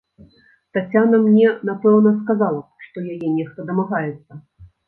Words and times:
Таццяна 0.77 1.19
мне, 1.25 1.47
напэўна, 1.69 2.13
сказала 2.23 2.59
б, 2.65 2.89
што 2.89 2.97
яе 3.17 3.27
нехта 3.37 3.59
дамагаецца. 3.69 4.43